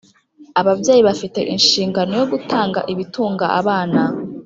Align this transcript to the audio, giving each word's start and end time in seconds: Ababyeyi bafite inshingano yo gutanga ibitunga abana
Ababyeyi 0.59 1.01
bafite 1.09 1.39
inshingano 1.53 2.11
yo 2.21 2.25
gutanga 2.33 2.79
ibitunga 2.93 3.45
abana 3.59 4.01